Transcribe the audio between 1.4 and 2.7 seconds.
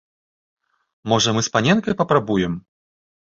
з паненкай папрабуем?